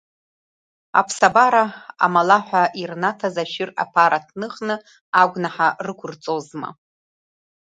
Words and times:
Аԥсабара 0.99 1.63
амалаҳәа 2.05 2.63
ирнаҭаз 2.81 3.35
ашәыр 3.43 3.69
аԥара 3.83 4.17
аҭныхны 4.19 4.75
агәнаҳа 5.21 5.67
рықәырҵозма? 5.85 6.69